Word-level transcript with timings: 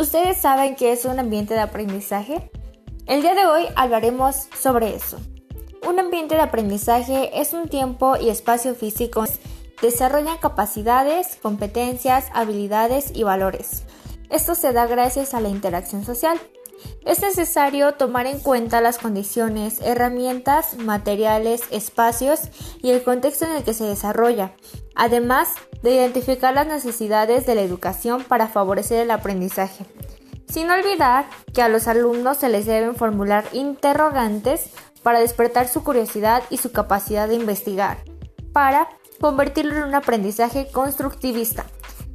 ¿Ustedes 0.00 0.38
saben 0.38 0.76
qué 0.76 0.92
es 0.92 1.04
un 1.04 1.18
ambiente 1.18 1.52
de 1.52 1.60
aprendizaje? 1.60 2.50
El 3.06 3.20
día 3.20 3.34
de 3.34 3.44
hoy 3.44 3.66
hablaremos 3.76 4.48
sobre 4.58 4.96
eso. 4.96 5.18
Un 5.86 5.98
ambiente 5.98 6.36
de 6.36 6.40
aprendizaje 6.40 7.38
es 7.38 7.52
un 7.52 7.68
tiempo 7.68 8.16
y 8.16 8.30
espacio 8.30 8.74
físico 8.74 9.26
desarrollan 9.82 10.38
capacidades, 10.38 11.36
competencias, 11.42 12.28
habilidades 12.32 13.12
y 13.14 13.24
valores. 13.24 13.82
Esto 14.30 14.54
se 14.54 14.72
da 14.72 14.86
gracias 14.86 15.34
a 15.34 15.40
la 15.42 15.50
interacción 15.50 16.02
social. 16.02 16.40
Es 17.04 17.20
necesario 17.22 17.94
tomar 17.94 18.26
en 18.26 18.40
cuenta 18.40 18.80
las 18.80 18.98
condiciones, 18.98 19.80
herramientas, 19.80 20.76
materiales, 20.76 21.62
espacios 21.70 22.40
y 22.82 22.90
el 22.90 23.02
contexto 23.02 23.46
en 23.46 23.52
el 23.52 23.64
que 23.64 23.74
se 23.74 23.84
desarrolla, 23.84 24.52
además 24.94 25.48
de 25.82 25.94
identificar 25.94 26.54
las 26.54 26.66
necesidades 26.66 27.46
de 27.46 27.54
la 27.54 27.62
educación 27.62 28.22
para 28.24 28.48
favorecer 28.48 29.00
el 29.00 29.10
aprendizaje. 29.10 29.86
Sin 30.46 30.70
olvidar 30.70 31.26
que 31.54 31.62
a 31.62 31.68
los 31.68 31.86
alumnos 31.88 32.38
se 32.38 32.48
les 32.48 32.66
deben 32.66 32.96
formular 32.96 33.44
interrogantes 33.52 34.70
para 35.02 35.20
despertar 35.20 35.68
su 35.68 35.82
curiosidad 35.82 36.42
y 36.50 36.58
su 36.58 36.72
capacidad 36.72 37.28
de 37.28 37.36
investigar, 37.36 37.98
para 38.52 38.88
convertirlo 39.20 39.76
en 39.76 39.84
un 39.84 39.94
aprendizaje 39.94 40.68
constructivista. 40.70 41.66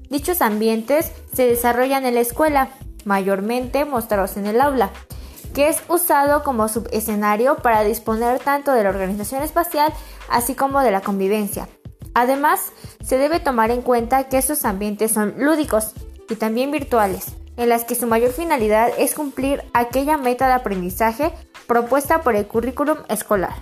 Dichos 0.09 0.41
ambientes 0.41 1.11
se 1.33 1.47
desarrollan 1.47 2.05
en 2.05 2.15
la 2.15 2.21
escuela, 2.21 2.69
mayormente 3.05 3.85
mostrados 3.85 4.35
en 4.35 4.45
el 4.45 4.59
aula, 4.59 4.91
que 5.53 5.69
es 5.69 5.81
usado 5.87 6.43
como 6.43 6.67
subescenario 6.67 7.55
para 7.57 7.83
disponer 7.83 8.39
tanto 8.39 8.73
de 8.73 8.83
la 8.83 8.89
organización 8.89 9.41
espacial 9.41 9.93
así 10.29 10.53
como 10.53 10.81
de 10.81 10.91
la 10.91 11.01
convivencia. 11.01 11.69
Además, 12.13 12.71
se 13.03 13.17
debe 13.17 13.39
tomar 13.39 13.71
en 13.71 13.81
cuenta 13.81 14.25
que 14.25 14.37
estos 14.37 14.65
ambientes 14.65 15.11
son 15.11 15.35
lúdicos 15.37 15.91
y 16.29 16.35
también 16.35 16.71
virtuales, 16.71 17.35
en 17.57 17.69
las 17.69 17.83
que 17.83 17.95
su 17.95 18.07
mayor 18.07 18.31
finalidad 18.31 18.89
es 18.97 19.13
cumplir 19.13 19.63
aquella 19.73 20.17
meta 20.17 20.47
de 20.47 20.53
aprendizaje 20.53 21.31
propuesta 21.67 22.21
por 22.21 22.35
el 22.35 22.47
currículum 22.47 22.97
escolar. 23.09 23.53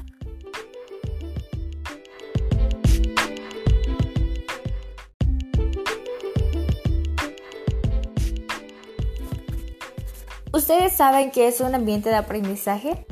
¿Ustedes 10.54 10.94
saben 10.94 11.32
qué 11.32 11.48
es 11.48 11.62
un 11.62 11.74
ambiente 11.74 12.10
de 12.10 12.16
aprendizaje? 12.16 13.08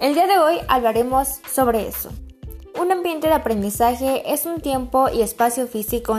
El 0.00 0.14
día 0.14 0.26
de 0.26 0.38
hoy 0.38 0.56
hablaremos 0.66 1.40
sobre 1.48 1.86
eso. 1.86 2.10
Un 2.80 2.90
ambiente 2.90 3.28
de 3.28 3.34
aprendizaje 3.34 4.34
es 4.34 4.44
un 4.44 4.60
tiempo 4.60 5.08
y 5.08 5.22
espacio 5.22 5.68
físico 5.68 6.16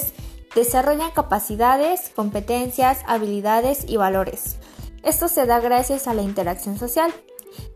desarrollan 0.55 1.11
capacidades, 1.11 2.09
competencias, 2.16 3.00
habilidades 3.05 3.83
y 3.86 3.97
valores. 3.97 4.59
Esto 5.03 5.28
se 5.28 5.45
da 5.45 5.59
gracias 5.59 6.08
a 6.08 6.13
la 6.13 6.22
interacción 6.22 6.78
social. 6.78 7.11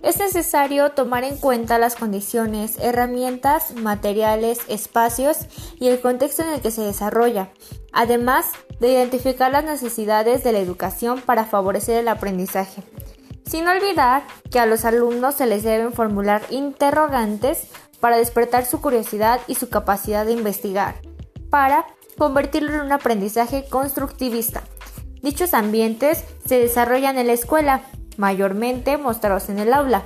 Es 0.02 0.20
necesario 0.20 0.92
tomar 0.92 1.24
en 1.24 1.38
cuenta 1.38 1.78
las 1.78 1.96
condiciones, 1.96 2.78
herramientas, 2.80 3.74
materiales, 3.76 4.60
espacios 4.68 5.38
y 5.80 5.88
el 5.88 6.00
contexto 6.00 6.44
en 6.44 6.50
el 6.50 6.62
que 6.62 6.72
se 6.72 6.82
desarrolla, 6.82 7.50
además 7.92 8.48
de 8.80 8.92
identificar 8.92 9.52
las 9.52 9.64
necesidades 9.64 10.44
de 10.44 10.52
la 10.52 10.60
educación 10.60 11.22
para 11.22 11.46
favorecer 11.46 11.98
el 12.00 12.08
aprendizaje. 12.08 12.84
Sin 13.46 13.68
olvidar 13.68 14.24
que 14.52 14.60
a 14.60 14.66
los 14.66 14.86
alumnos 14.86 15.36
se 15.36 15.46
les 15.46 15.64
deben 15.64 15.94
formular 15.94 16.42
interrogantes 16.50 17.68
para 18.00 18.18
despertar 18.18 18.66
su 18.66 18.82
curiosidad 18.82 19.40
y 19.48 19.56
su 19.56 19.70
capacidad 19.70 20.26
de 20.26 20.34
investigar, 20.34 20.96
para 21.50 21.86
convertirlo 22.18 22.74
en 22.74 22.82
un 22.82 22.92
aprendizaje 22.92 23.66
constructivista. 23.70 24.64
Dichos 25.22 25.54
ambientes 25.54 26.24
se 26.46 26.60
desarrollan 26.60 27.18
en 27.18 27.28
la 27.28 27.34
escuela, 27.34 27.82
mayormente 28.18 28.98
mostrados 28.98 29.50
en 29.50 29.60
el 29.60 29.74
aula, 29.74 30.04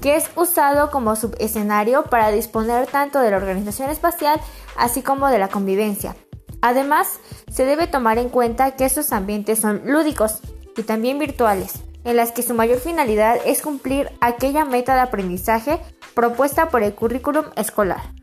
que 0.00 0.16
es 0.16 0.30
usado 0.36 0.90
como 0.90 1.16
subescenario 1.16 2.04
para 2.04 2.30
disponer 2.30 2.86
tanto 2.86 3.20
de 3.20 3.30
la 3.30 3.36
organización 3.36 3.90
espacial 3.90 4.40
así 4.76 5.02
como 5.02 5.28
de 5.28 5.38
la 5.38 5.48
convivencia. 5.48 6.16
Además, 6.62 7.20
se 7.50 7.64
debe 7.64 7.86
tomar 7.86 8.18
en 8.18 8.28
cuenta 8.28 8.72
que 8.72 8.84
estos 8.84 9.12
ambientes 9.12 9.58
son 9.58 9.82
lúdicos 9.84 10.40
y 10.76 10.82
también 10.82 11.18
virtuales, 11.18 11.74
en 12.04 12.16
las 12.16 12.32
que 12.32 12.42
su 12.42 12.54
mayor 12.54 12.78
finalidad 12.78 13.38
es 13.44 13.62
cumplir 13.62 14.10
aquella 14.20 14.64
meta 14.64 14.94
de 14.94 15.00
aprendizaje 15.00 15.80
propuesta 16.14 16.68
por 16.68 16.82
el 16.82 16.94
currículum 16.94 17.46
escolar. 17.56 18.19